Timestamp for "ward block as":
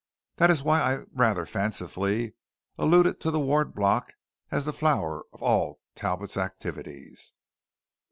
3.39-4.65